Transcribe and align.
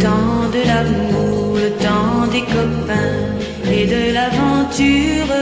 temps 0.00 0.48
de 0.50 0.62
l'amour, 0.66 1.56
le 1.56 1.70
temps 1.84 2.26
des 2.32 2.42
copains 2.42 3.28
et 3.70 3.86
de 3.86 4.14
l'aventure. 4.14 5.32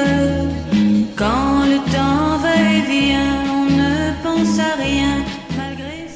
Quand 1.16 1.64
le 1.64 1.78
temps 1.92 2.38
va 2.42 2.54
et 2.56 2.82
vient, 2.90 3.38
on 3.50 3.66
ne 3.66 4.12
pense 4.22 4.58
à 4.58 4.74
rien. 4.76 5.24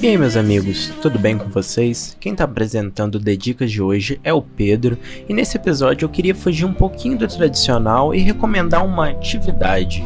E 0.01 0.09
aí, 0.09 0.19
meus 0.19 0.37
amigos, 0.37 0.93
tudo 1.01 1.17
bem 1.17 1.39
com 1.39 1.49
vocês? 1.49 2.17
Quem 2.19 2.33
está 2.33 2.43
apresentando 2.43 3.15
o 3.15 3.21
The 3.21 3.37
Dicas 3.37 3.71
de 3.71 3.81
hoje 3.81 4.21
é 4.25 4.33
o 4.33 4.43
Pedro, 4.43 4.99
e 5.29 5.33
nesse 5.33 5.57
episódio 5.57 6.07
eu 6.07 6.09
queria 6.09 6.35
fugir 6.35 6.65
um 6.65 6.73
pouquinho 6.73 7.17
do 7.17 7.29
tradicional 7.29 8.13
e 8.13 8.19
recomendar 8.19 8.85
uma 8.85 9.11
atividade. 9.11 10.05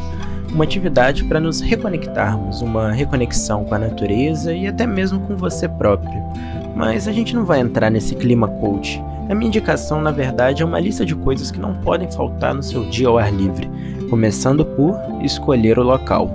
Uma 0.51 0.63
atividade 0.63 1.23
para 1.23 1.39
nos 1.39 1.61
reconectarmos, 1.61 2.61
uma 2.61 2.91
reconexão 2.91 3.65
com 3.65 3.73
a 3.73 3.79
natureza 3.79 4.53
e 4.53 4.67
até 4.67 4.85
mesmo 4.85 5.19
com 5.21 5.35
você 5.35 5.67
próprio. 5.67 6.23
Mas 6.77 7.07
a 7.07 7.11
gente 7.11 7.33
não 7.33 7.43
vai 7.43 7.59
entrar 7.59 7.89
nesse 7.89 8.13
clima 8.13 8.47
coach. 8.47 9.03
A 9.27 9.33
minha 9.33 9.47
indicação, 9.47 9.99
na 9.99 10.11
verdade, 10.11 10.61
é 10.61 10.65
uma 10.65 10.79
lista 10.79 11.03
de 11.03 11.15
coisas 11.15 11.49
que 11.49 11.59
não 11.59 11.73
podem 11.73 12.09
faltar 12.11 12.53
no 12.53 12.61
seu 12.61 12.85
dia 12.85 13.07
ao 13.07 13.17
ar 13.17 13.33
livre, 13.33 13.67
começando 14.11 14.63
por 14.63 14.95
escolher 15.23 15.79
o 15.79 15.83
local. 15.83 16.29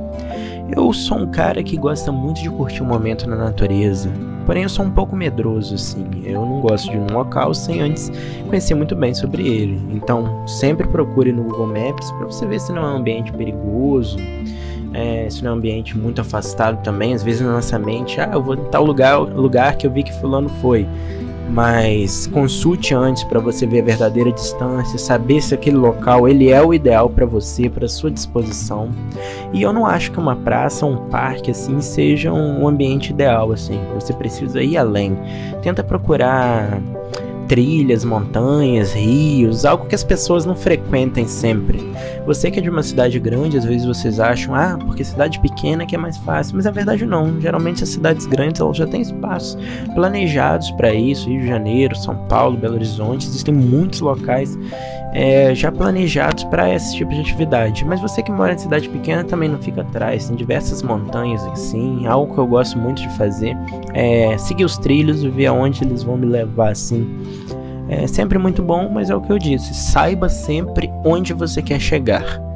Eu 0.74 0.92
sou 0.92 1.18
um 1.18 1.30
cara 1.30 1.62
que 1.62 1.76
gosta 1.76 2.10
muito 2.10 2.42
de 2.42 2.50
curtir 2.50 2.82
um 2.82 2.86
momento 2.86 3.28
na 3.30 3.36
natureza, 3.36 4.10
porém 4.44 4.64
eu 4.64 4.68
sou 4.68 4.84
um 4.84 4.90
pouco 4.90 5.14
medroso 5.14 5.76
assim. 5.76 6.04
Eu 6.24 6.44
não 6.44 6.60
gosto 6.60 6.90
de 6.90 6.98
um 6.98 7.06
local 7.06 7.54
sem 7.54 7.80
antes 7.80 8.10
conhecer 8.48 8.74
muito 8.74 8.96
bem 8.96 9.14
sobre 9.14 9.46
ele. 9.46 9.80
Então, 9.92 10.44
sempre 10.48 10.88
procure 10.88 11.32
no 11.32 11.44
Google 11.44 11.68
Maps 11.68 12.10
para 12.10 12.26
você 12.26 12.44
ver 12.46 12.60
se 12.60 12.72
não 12.72 12.82
é 12.82 12.86
um 12.86 12.96
ambiente 12.96 13.32
perigoso, 13.32 14.16
é, 14.94 15.28
se 15.30 15.42
não 15.42 15.50
é 15.50 15.54
um 15.54 15.56
ambiente 15.56 15.96
muito 15.96 16.20
afastado 16.20 16.82
também. 16.82 17.14
Às 17.14 17.22
vezes 17.22 17.40
na 17.40 17.52
nossa 17.52 17.78
mente, 17.78 18.20
ah, 18.20 18.30
eu 18.32 18.42
vou 18.42 18.54
em 18.54 18.64
tal 18.64 18.84
lugar, 18.84 19.18
lugar 19.18 19.76
que 19.76 19.86
eu 19.86 19.90
vi 19.90 20.02
que 20.02 20.12
fulano 20.12 20.48
foi 20.60 20.86
mas 21.52 22.26
consulte 22.28 22.94
antes 22.94 23.24
para 23.24 23.38
você 23.38 23.66
ver 23.66 23.82
a 23.82 23.84
verdadeira 23.84 24.32
distância, 24.32 24.98
saber 24.98 25.42
se 25.42 25.54
aquele 25.54 25.76
local 25.76 26.26
ele 26.26 26.48
é 26.48 26.62
o 26.62 26.72
ideal 26.72 27.10
para 27.10 27.26
você, 27.26 27.68
para 27.68 27.86
sua 27.88 28.10
disposição. 28.10 28.88
E 29.52 29.62
eu 29.62 29.72
não 29.72 29.84
acho 29.84 30.10
que 30.10 30.18
uma 30.18 30.34
praça, 30.34 30.86
um 30.86 31.08
parque 31.10 31.50
assim 31.50 31.80
seja 31.82 32.32
um 32.32 32.66
ambiente 32.66 33.10
ideal 33.10 33.52
assim. 33.52 33.78
Você 33.94 34.14
precisa 34.14 34.62
ir 34.62 34.78
além. 34.78 35.16
Tenta 35.62 35.84
procurar 35.84 36.80
trilhas, 37.52 38.02
montanhas, 38.02 38.94
rios, 38.94 39.66
algo 39.66 39.84
que 39.84 39.94
as 39.94 40.02
pessoas 40.02 40.46
não 40.46 40.56
frequentem 40.56 41.28
sempre. 41.28 41.86
Você 42.24 42.50
que 42.50 42.58
é 42.58 42.62
de 42.62 42.70
uma 42.70 42.82
cidade 42.82 43.20
grande, 43.20 43.58
às 43.58 43.64
vezes 43.66 43.86
vocês 43.86 44.18
acham, 44.18 44.54
ah, 44.54 44.78
porque 44.80 45.04
cidade 45.04 45.38
pequena 45.38 45.82
é 45.82 45.86
que 45.86 45.94
é 45.94 45.98
mais 45.98 46.16
fácil, 46.16 46.56
mas 46.56 46.66
a 46.66 46.70
verdade 46.70 47.04
não. 47.04 47.38
Geralmente 47.38 47.82
as 47.82 47.90
cidades 47.90 48.24
grandes 48.24 48.58
elas 48.58 48.78
já 48.78 48.86
têm 48.86 49.02
espaços 49.02 49.58
planejados 49.94 50.70
para 50.70 50.94
isso. 50.94 51.28
Rio 51.28 51.42
de 51.42 51.46
Janeiro, 51.46 51.94
São 51.94 52.16
Paulo, 52.26 52.56
Belo 52.56 52.76
Horizonte, 52.76 53.26
existem 53.26 53.52
muitos 53.52 54.00
locais 54.00 54.58
é, 55.12 55.54
já 55.54 55.70
planejados 55.70 56.44
para 56.44 56.74
esse 56.74 56.96
tipo 56.96 57.12
de 57.12 57.20
atividade. 57.20 57.84
Mas 57.84 58.00
você 58.00 58.22
que 58.22 58.32
mora 58.32 58.54
em 58.54 58.58
cidade 58.58 58.88
pequena 58.88 59.22
também 59.24 59.48
não 59.48 59.58
fica 59.58 59.82
atrás. 59.82 60.28
Tem 60.28 60.36
diversas 60.36 60.82
montanhas 60.82 61.44
assim. 61.46 62.06
Algo 62.06 62.34
que 62.34 62.40
eu 62.40 62.46
gosto 62.46 62.78
muito 62.78 63.02
de 63.02 63.08
fazer 63.16 63.56
é 63.94 64.36
seguir 64.38 64.64
os 64.64 64.78
trilhos 64.78 65.22
e 65.22 65.28
ver 65.28 65.46
aonde 65.46 65.84
eles 65.84 66.02
vão 66.02 66.16
me 66.16 66.26
levar 66.26 66.70
assim. 66.70 67.06
É 67.88 68.06
sempre 68.06 68.38
muito 68.38 68.62
bom, 68.62 68.88
mas 68.88 69.10
é 69.10 69.14
o 69.14 69.20
que 69.20 69.30
eu 69.30 69.38
disse. 69.38 69.74
Saiba 69.74 70.28
sempre 70.28 70.90
onde 71.04 71.32
você 71.34 71.60
quer 71.60 71.80
chegar 71.80 72.51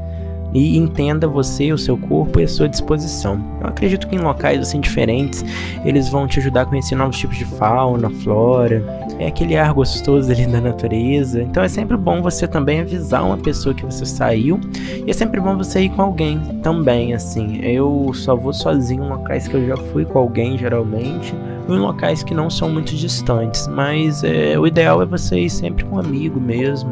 e 0.57 0.79
entenda 0.79 1.29
você, 1.29 1.71
o 1.71 1.77
seu 1.77 1.99
corpo 1.99 2.41
e 2.41 2.45
a 2.45 2.49
sua 2.49 2.67
disposição. 2.67 3.39
Eu 3.61 3.69
acredito 3.69 4.09
que 4.09 4.17
em 4.17 4.21
locais 4.21 4.59
assim 4.61 4.81
diferentes, 4.81 5.45
eles 5.85 6.09
vão 6.09 6.27
te 6.27 6.39
ajudar 6.39 6.63
a 6.63 6.65
conhecer 6.65 6.95
novos 6.95 7.19
tipos 7.19 7.37
de 7.37 7.45
fauna, 7.45 8.09
flora. 8.09 8.83
É 9.19 9.27
aquele 9.27 9.55
ar 9.55 9.75
gostoso 9.75 10.33
ali 10.33 10.47
da 10.47 10.59
natureza. 10.59 11.43
Então 11.43 11.63
é 11.63 11.69
sempre 11.69 11.97
bom 11.97 12.23
você 12.23 12.48
também 12.48 12.81
avisar 12.81 13.23
uma 13.23 13.37
pessoa 13.37 13.75
que 13.75 13.85
você 13.85 14.07
saiu. 14.07 14.59
E 15.07 15.11
é 15.11 15.13
sempre 15.13 15.41
bom 15.41 15.58
você 15.58 15.83
ir 15.83 15.91
com 15.91 16.01
alguém 16.01 16.41
também, 16.63 17.13
assim. 17.13 17.61
Eu 17.63 18.11
só 18.14 18.35
vou 18.35 18.55
sozinho 18.55 19.05
em 19.05 19.09
locais 19.09 19.47
que 19.47 19.55
eu 19.55 19.67
já 19.67 19.77
fui 19.77 20.07
com 20.07 20.19
alguém, 20.19 20.57
geralmente. 20.57 21.35
Em 21.69 21.77
locais 21.79 22.23
que 22.23 22.33
não 22.33 22.48
são 22.48 22.70
muito 22.70 22.95
distantes. 22.95 23.69
Mas 23.69 24.25
é, 24.25 24.59
o 24.59 24.67
ideal 24.67 25.03
é 25.03 25.07
você 25.07 25.41
ir 25.41 25.51
sempre 25.51 25.85
com 25.85 25.97
um 25.97 26.01
amigo 26.01 26.41
mesmo. 26.41 26.91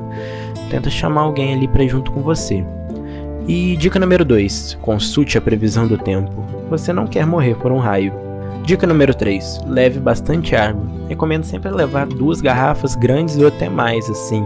Tenta 0.68 0.90
chamar 0.90 1.22
alguém 1.22 1.54
ali 1.54 1.68
para 1.68 1.86
junto 1.86 2.12
com 2.12 2.20
você. 2.20 2.62
E 3.46 3.76
dica 3.76 3.98
número 3.98 4.24
2: 4.24 4.78
consulte 4.80 5.36
a 5.36 5.40
previsão 5.40 5.86
do 5.86 5.98
tempo. 5.98 6.44
Você 6.70 6.92
não 6.92 7.06
quer 7.06 7.26
morrer 7.26 7.54
por 7.56 7.70
um 7.70 7.78
raio. 7.78 8.12
Dica 8.64 8.86
número 8.86 9.14
3: 9.14 9.60
leve 9.66 10.00
bastante 10.00 10.56
água. 10.56 10.82
Recomendo 11.06 11.44
sempre 11.44 11.70
levar 11.70 12.06
duas 12.06 12.40
garrafas 12.40 12.94
grandes 12.94 13.36
ou 13.36 13.48
até 13.48 13.68
mais, 13.68 14.08
assim. 14.08 14.42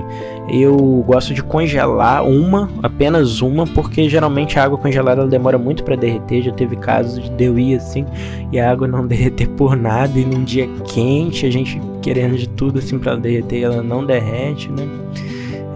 Eu 0.50 0.76
gosto 1.06 1.32
de 1.32 1.40
congelar 1.40 2.26
uma, 2.26 2.68
apenas 2.82 3.40
uma, 3.40 3.64
porque 3.64 4.08
geralmente 4.08 4.58
a 4.58 4.64
água 4.64 4.76
congelada 4.76 5.20
ela 5.20 5.30
demora 5.30 5.56
muito 5.56 5.84
para 5.84 5.94
derreter. 5.94 6.42
Já 6.42 6.52
teve 6.52 6.74
casos 6.74 7.28
de 7.28 7.44
eu 7.44 7.56
ir 7.56 7.76
assim 7.76 8.04
e 8.50 8.58
a 8.58 8.68
água 8.68 8.88
não 8.88 9.06
derreter 9.06 9.48
por 9.50 9.76
nada, 9.76 10.18
e 10.18 10.24
num 10.24 10.42
dia 10.42 10.68
quente, 10.84 11.46
a 11.46 11.50
gente 11.50 11.80
querendo 12.02 12.36
de 12.36 12.48
tudo 12.48 12.80
assim 12.80 12.98
para 12.98 13.14
derreter, 13.14 13.62
ela 13.62 13.82
não 13.82 14.04
derrete, 14.04 14.68
né? 14.72 14.88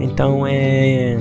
Então 0.01 0.45
é 0.45 1.17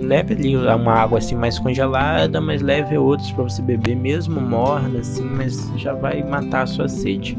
leve 0.00 0.34
ali 0.34 0.56
uma 0.56 0.92
água 0.92 1.18
assim 1.18 1.34
mais 1.34 1.58
congelada, 1.58 2.40
mas 2.40 2.62
leve 2.62 2.96
outros 2.96 3.30
para 3.32 3.44
você 3.44 3.60
beber 3.62 3.96
mesmo 3.96 4.40
morna 4.40 5.00
assim, 5.00 5.24
mas 5.24 5.70
já 5.76 5.92
vai 5.94 6.22
matar 6.22 6.62
a 6.62 6.66
sua 6.66 6.88
sede. 6.88 7.36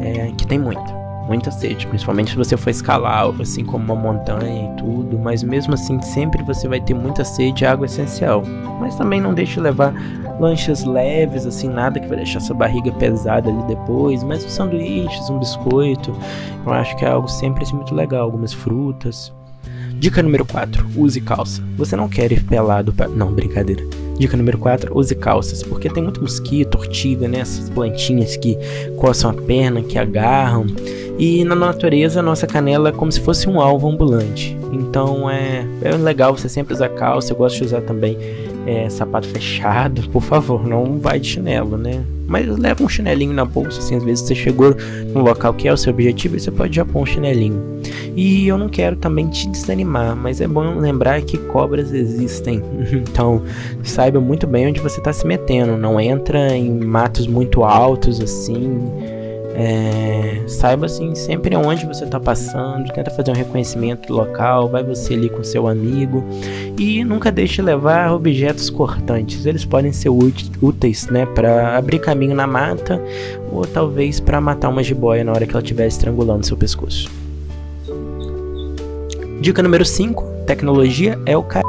É, 0.00 0.30
que 0.38 0.46
tem 0.46 0.58
muita, 0.58 0.94
muita 1.26 1.50
sede, 1.50 1.86
principalmente 1.88 2.30
se 2.30 2.36
você 2.36 2.56
for 2.56 2.70
escalar 2.70 3.28
assim 3.40 3.64
como 3.64 3.84
uma 3.84 3.96
montanha 3.96 4.72
e 4.72 4.76
tudo, 4.76 5.18
mas 5.18 5.42
mesmo 5.42 5.74
assim 5.74 6.00
sempre 6.00 6.42
você 6.42 6.68
vai 6.68 6.80
ter 6.80 6.94
muita 6.94 7.24
sede, 7.24 7.66
água 7.66 7.86
essencial. 7.86 8.42
Mas 8.80 8.94
também 8.94 9.20
não 9.20 9.34
deixe 9.34 9.58
levar 9.60 9.92
lanchas 10.38 10.84
leves 10.84 11.46
assim, 11.46 11.68
nada 11.68 11.98
que 11.98 12.06
vai 12.06 12.18
deixar 12.18 12.40
sua 12.40 12.54
barriga 12.54 12.92
pesada 12.92 13.50
ali 13.50 13.62
depois, 13.64 14.22
mas 14.22 14.44
os 14.44 14.52
sanduíches, 14.52 15.28
um 15.28 15.38
biscoito, 15.38 16.12
eu 16.64 16.72
acho 16.72 16.96
que 16.96 17.04
é 17.04 17.08
algo 17.08 17.28
sempre 17.28 17.64
assim, 17.64 17.74
muito 17.74 17.94
legal, 17.94 18.22
algumas 18.22 18.52
frutas. 18.52 19.36
Dica 19.98 20.22
número 20.22 20.44
4: 20.44 20.86
use 20.96 21.20
calça. 21.20 21.62
Você 21.76 21.96
não 21.96 22.08
quer 22.08 22.30
ir 22.30 22.44
pelado 22.44 22.92
para. 22.92 23.08
Não, 23.08 23.32
brincadeira. 23.32 23.82
Dica 24.16 24.36
número 24.36 24.56
4: 24.56 24.96
use 24.96 25.14
calças, 25.14 25.62
porque 25.62 25.90
tem 25.90 26.02
muito 26.02 26.20
mosquito, 26.20 26.78
ortiga, 26.78 27.26
né? 27.26 27.40
Essas 27.40 27.68
plantinhas 27.68 28.36
que 28.36 28.56
coçam 28.96 29.30
a 29.30 29.34
perna, 29.34 29.82
que 29.82 29.98
agarram. 29.98 30.66
E 31.18 31.42
na 31.44 31.56
natureza, 31.56 32.20
a 32.20 32.22
nossa 32.22 32.46
canela 32.46 32.90
é 32.90 32.92
como 32.92 33.10
se 33.10 33.20
fosse 33.20 33.48
um 33.48 33.60
alvo 33.60 33.88
ambulante. 33.88 34.56
Então 34.72 35.28
é, 35.28 35.66
é 35.82 35.96
legal 35.96 36.36
você 36.36 36.48
sempre 36.48 36.74
usar 36.74 36.90
calça. 36.90 37.32
Eu 37.32 37.36
gosto 37.36 37.56
de 37.58 37.64
usar 37.64 37.80
também 37.80 38.16
é, 38.66 38.88
sapato 38.88 39.26
fechado. 39.26 40.08
Por 40.10 40.22
favor, 40.22 40.64
não 40.64 41.00
vai 41.00 41.18
de 41.18 41.26
chinelo, 41.26 41.76
né? 41.76 42.04
Mas 42.28 42.46
leva 42.46 42.84
um 42.84 42.88
chinelinho 42.88 43.32
na 43.32 43.44
bolsa, 43.44 43.78
assim, 43.78 43.96
às 43.96 44.04
vezes 44.04 44.26
você 44.26 44.34
chegou 44.34 44.76
no 45.14 45.22
local 45.22 45.54
que 45.54 45.66
é 45.66 45.72
o 45.72 45.76
seu 45.76 45.92
objetivo 45.92 46.36
e 46.36 46.40
você 46.40 46.50
pode 46.50 46.76
já 46.76 46.84
pôr 46.84 47.02
um 47.02 47.06
chinelinho. 47.06 47.77
E 48.18 48.48
eu 48.48 48.58
não 48.58 48.68
quero 48.68 48.96
também 48.96 49.28
te 49.28 49.48
desanimar, 49.48 50.16
mas 50.16 50.40
é 50.40 50.48
bom 50.48 50.76
lembrar 50.78 51.22
que 51.22 51.38
cobras 51.38 51.92
existem. 51.92 52.62
então, 52.90 53.42
saiba 53.84 54.18
muito 54.20 54.46
bem 54.46 54.66
onde 54.66 54.80
você 54.80 54.98
está 54.98 55.12
se 55.12 55.24
metendo. 55.24 55.76
Não 55.76 56.00
entra 56.00 56.56
em 56.56 56.68
matos 56.68 57.28
muito 57.28 57.62
altos 57.62 58.20
assim 58.20 58.88
é, 59.60 60.44
saiba 60.46 60.86
assim 60.86 61.16
sempre 61.16 61.56
onde 61.56 61.84
você 61.84 62.04
está 62.04 62.20
passando, 62.20 62.92
tenta 62.92 63.10
fazer 63.10 63.32
um 63.32 63.34
reconhecimento 63.34 64.12
local, 64.12 64.68
vai 64.68 64.84
você 64.84 65.14
ali 65.14 65.28
com 65.28 65.42
seu 65.42 65.66
amigo 65.66 66.24
e 66.78 67.02
nunca 67.02 67.32
deixe 67.32 67.60
levar 67.60 68.12
objetos 68.12 68.70
cortantes. 68.70 69.44
Eles 69.44 69.64
podem 69.64 69.90
ser 69.92 70.10
úteis, 70.62 71.08
né, 71.08 71.26
para 71.26 71.76
abrir 71.76 71.98
caminho 71.98 72.36
na 72.36 72.46
mata 72.46 73.02
ou 73.50 73.66
talvez 73.66 74.20
para 74.20 74.40
matar 74.40 74.68
uma 74.68 74.82
jiboia 74.82 75.24
na 75.24 75.32
hora 75.32 75.44
que 75.44 75.50
ela 75.50 75.62
estiver 75.62 75.88
estrangulando 75.88 76.46
seu 76.46 76.56
pescoço. 76.56 77.17
Dica 79.40 79.62
número 79.62 79.84
5: 79.84 80.24
tecnologia 80.46 81.18
é 81.24 81.36
o 81.36 81.42
cara. 81.42 81.64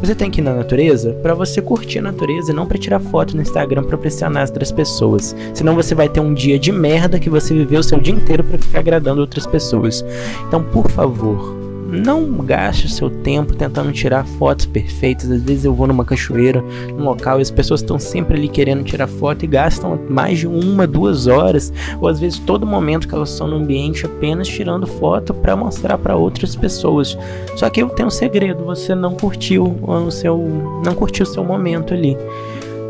Você 0.00 0.14
tem 0.16 0.28
que 0.28 0.40
ir 0.40 0.44
na 0.44 0.52
natureza 0.52 1.12
para 1.22 1.32
você 1.32 1.62
curtir 1.62 2.00
a 2.00 2.02
natureza 2.02 2.50
e 2.50 2.54
não 2.54 2.66
para 2.66 2.76
tirar 2.76 2.98
foto 2.98 3.36
no 3.36 3.42
Instagram 3.42 3.84
para 3.84 3.96
pressionar 3.96 4.42
as 4.42 4.50
outras 4.50 4.72
pessoas. 4.72 5.36
Senão 5.54 5.76
você 5.76 5.94
vai 5.94 6.08
ter 6.08 6.18
um 6.18 6.34
dia 6.34 6.58
de 6.58 6.72
merda 6.72 7.20
que 7.20 7.30
você 7.30 7.54
viveu 7.54 7.78
o 7.78 7.84
seu 7.84 8.00
dia 8.00 8.12
inteiro 8.12 8.42
para 8.42 8.58
ficar 8.58 8.80
agradando 8.80 9.20
outras 9.20 9.46
pessoas. 9.46 10.04
Então, 10.48 10.64
por 10.64 10.90
favor, 10.90 11.56
não 11.92 12.26
gaste 12.44 12.86
o 12.86 12.88
seu 12.88 13.10
tempo 13.10 13.54
tentando 13.54 13.92
tirar 13.92 14.24
fotos 14.24 14.66
perfeitas. 14.66 15.30
Às 15.30 15.42
vezes 15.42 15.64
eu 15.64 15.74
vou 15.74 15.86
numa 15.86 16.04
cachoeira, 16.04 16.64
num 16.88 17.04
local 17.04 17.38
e 17.38 17.42
as 17.42 17.50
pessoas 17.50 17.80
estão 17.80 17.98
sempre 17.98 18.36
ali 18.36 18.48
querendo 18.48 18.82
tirar 18.82 19.06
foto 19.06 19.44
e 19.44 19.46
gastam 19.46 19.98
mais 20.08 20.38
de 20.38 20.46
uma, 20.46 20.86
duas 20.86 21.26
horas, 21.26 21.72
ou 22.00 22.08
às 22.08 22.18
vezes 22.18 22.38
todo 22.38 22.66
momento 22.66 23.06
que 23.06 23.14
elas 23.14 23.30
estão 23.30 23.46
no 23.46 23.56
ambiente 23.56 24.06
apenas 24.06 24.48
tirando 24.48 24.86
foto 24.86 25.34
para 25.34 25.54
mostrar 25.54 25.98
para 25.98 26.16
outras 26.16 26.56
pessoas. 26.56 27.16
Só 27.56 27.68
que 27.68 27.82
eu 27.82 27.88
tenho 27.90 28.08
um 28.08 28.10
segredo, 28.10 28.64
você 28.64 28.94
não 28.94 29.14
curtiu 29.14 29.78
o 29.82 30.10
seu, 30.10 30.38
não 30.84 30.94
curtiu 30.94 31.24
o 31.24 31.28
seu 31.28 31.44
momento 31.44 31.92
ali. 31.92 32.16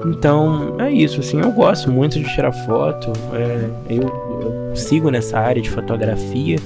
Então 0.04 0.76
é 0.80 0.90
isso, 0.90 1.20
assim, 1.20 1.40
eu 1.40 1.52
gosto 1.52 1.90
muito 1.90 2.18
de 2.18 2.34
tirar 2.34 2.52
foto, 2.52 3.12
é, 3.34 3.68
eu, 3.88 4.02
eu 4.02 4.76
sigo 4.76 5.10
nessa 5.10 5.38
área 5.38 5.62
de 5.62 5.70
fotografia, 5.70 6.56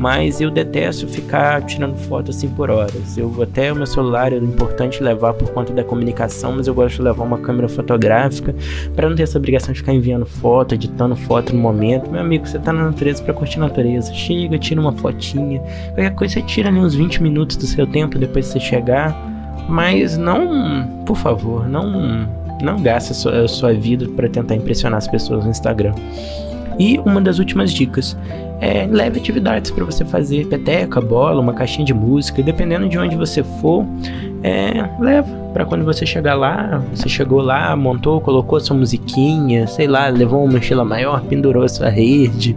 mas 0.00 0.40
eu 0.40 0.50
detesto 0.50 1.06
ficar 1.06 1.60
tirando 1.66 1.94
foto 1.94 2.30
assim 2.30 2.48
por 2.48 2.70
horas. 2.70 3.18
Eu 3.18 3.30
até 3.42 3.70
o 3.70 3.76
meu 3.76 3.86
celular 3.86 4.32
é 4.32 4.38
importante 4.38 5.02
levar 5.02 5.34
por 5.34 5.50
conta 5.50 5.74
da 5.74 5.84
comunicação, 5.84 6.52
mas 6.56 6.66
eu 6.66 6.72
gosto 6.72 6.96
de 6.96 7.02
levar 7.02 7.22
uma 7.22 7.36
câmera 7.36 7.68
fotográfica 7.68 8.54
para 8.96 9.10
não 9.10 9.14
ter 9.14 9.24
essa 9.24 9.36
obrigação 9.36 9.74
de 9.74 9.80
ficar 9.80 9.92
enviando 9.92 10.24
foto, 10.24 10.74
editando 10.74 11.14
foto 11.14 11.54
no 11.54 11.60
momento. 11.60 12.10
Meu 12.10 12.22
amigo, 12.22 12.48
você 12.48 12.58
tá 12.58 12.72
na 12.72 12.84
natureza 12.84 13.22
para 13.22 13.34
curtir 13.34 13.58
a 13.58 13.60
natureza. 13.60 14.10
Chega, 14.14 14.58
tira 14.58 14.80
uma 14.80 14.92
fotinha. 14.92 15.60
Qualquer 15.88 16.14
coisa 16.14 16.32
você 16.32 16.42
tira 16.42 16.70
ali 16.70 16.78
uns 16.78 16.94
20 16.94 17.22
minutos 17.22 17.58
do 17.58 17.66
seu 17.66 17.86
tempo 17.86 18.18
depois 18.18 18.46
que 18.46 18.54
você 18.54 18.60
chegar. 18.60 19.14
Mas 19.68 20.16
não, 20.16 21.04
por 21.04 21.18
favor, 21.18 21.68
não 21.68 22.26
não 22.62 22.82
gaste 22.82 23.12
a 23.12 23.14
sua, 23.14 23.44
a 23.44 23.48
sua 23.48 23.72
vida 23.72 24.06
para 24.08 24.28
tentar 24.28 24.54
impressionar 24.54 24.98
as 24.98 25.08
pessoas 25.08 25.44
no 25.44 25.50
Instagram. 25.50 25.94
E 26.80 26.98
uma 27.00 27.20
das 27.20 27.38
últimas 27.38 27.74
dicas 27.74 28.16
é 28.58 28.86
leve 28.86 29.20
atividades 29.20 29.70
para 29.70 29.84
você 29.84 30.02
fazer, 30.02 30.46
peteca, 30.46 30.98
bola, 30.98 31.38
uma 31.38 31.52
caixinha 31.52 31.84
de 31.84 31.92
música, 31.92 32.42
dependendo 32.42 32.88
de 32.88 32.98
onde 32.98 33.16
você 33.16 33.44
for, 33.44 33.84
é, 34.42 34.88
leva 34.98 35.28
para 35.52 35.66
quando 35.66 35.84
você 35.84 36.06
chegar 36.06 36.34
lá, 36.34 36.82
você 36.94 37.06
chegou 37.06 37.42
lá, 37.42 37.76
montou, 37.76 38.18
colocou 38.22 38.58
sua 38.60 38.74
musiquinha, 38.74 39.66
sei 39.66 39.86
lá, 39.86 40.08
levou 40.08 40.42
uma 40.42 40.54
mochila 40.54 40.82
maior, 40.82 41.20
pendurou 41.22 41.68
sua 41.68 41.90
rede. 41.90 42.56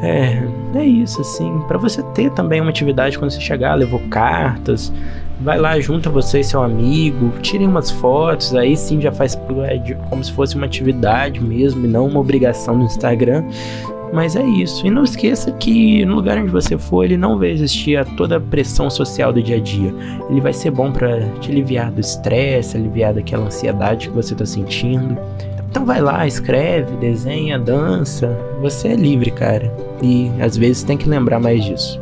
É, 0.00 0.42
é 0.76 0.84
isso 0.84 1.20
assim, 1.20 1.60
para 1.66 1.76
você 1.76 2.04
ter 2.14 2.30
também 2.32 2.60
uma 2.60 2.70
atividade 2.70 3.18
quando 3.18 3.32
você 3.32 3.40
chegar, 3.40 3.74
levou 3.74 3.98
cartas, 4.10 4.92
vai 5.40 5.58
lá, 5.58 5.78
junta 5.80 6.08
você 6.08 6.40
e 6.40 6.44
seu 6.44 6.62
amigo, 6.62 7.32
tirem 7.40 7.68
umas 7.68 7.90
fotos, 7.90 8.54
aí 8.54 8.76
sim 8.76 9.00
já 9.00 9.12
faz 9.12 9.38
é, 9.64 9.94
como 10.08 10.24
se 10.24 10.32
fosse 10.32 10.56
uma 10.56 10.66
atividade 10.66 11.40
mesmo 11.40 11.84
e 11.84 11.88
não 11.88 12.06
uma 12.06 12.20
obrigação 12.20 12.76
no 12.76 12.84
Instagram. 12.84 13.44
Mas 14.12 14.36
é 14.36 14.42
isso. 14.42 14.86
E 14.86 14.90
não 14.90 15.02
esqueça 15.02 15.50
que 15.52 16.04
no 16.04 16.14
lugar 16.14 16.38
onde 16.38 16.50
você 16.50 16.78
for, 16.78 17.04
ele 17.04 17.16
não 17.16 17.38
vai 17.38 17.50
existir 17.50 17.96
a 17.96 18.04
toda 18.04 18.36
a 18.36 18.40
pressão 18.40 18.88
social 18.88 19.32
do 19.32 19.42
dia 19.42 19.56
a 19.56 19.60
dia. 19.60 19.92
Ele 20.30 20.40
vai 20.40 20.52
ser 20.52 20.70
bom 20.70 20.92
para 20.92 21.28
te 21.40 21.50
aliviar 21.50 21.90
do 21.90 22.00
estresse, 22.00 22.76
aliviar 22.76 23.14
daquela 23.14 23.46
ansiedade 23.46 24.08
que 24.08 24.14
você 24.14 24.32
está 24.32 24.46
sentindo. 24.46 25.18
Então 25.68 25.84
vai 25.84 26.00
lá, 26.00 26.26
escreve, 26.26 26.96
desenha, 26.96 27.58
dança. 27.58 28.28
Você 28.62 28.88
é 28.88 28.94
livre, 28.94 29.30
cara. 29.30 29.74
E 30.00 30.30
às 30.40 30.56
vezes 30.56 30.84
tem 30.84 30.96
que 30.96 31.08
lembrar 31.08 31.40
mais 31.40 31.64
disso. 31.64 32.00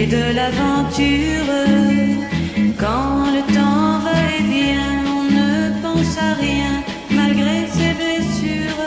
Et 0.00 0.06
de 0.06 0.24
l'aventure. 0.38 1.54
Quand 2.82 3.16
le 3.36 3.42
temps 3.56 3.98
va 4.06 4.18
et 4.36 4.44
vient, 4.54 4.96
on 5.18 5.24
ne 5.38 5.52
pense 5.82 6.12
à 6.28 6.34
rien 6.46 6.72
malgré 7.10 7.56
ses 7.76 7.92
blessures. 8.00 8.84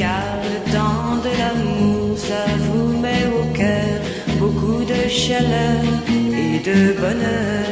Car 0.00 0.26
le 0.50 0.58
temps 0.76 1.10
de 1.26 1.32
l'amour, 1.40 2.18
ça 2.28 2.44
vous 2.64 2.88
met 3.04 3.24
au 3.38 3.44
cœur 3.52 4.00
beaucoup 4.40 4.82
de 4.84 5.08
chaleur 5.08 5.82
et 6.08 6.58
de 6.68 6.78
bonheur. 7.00 7.71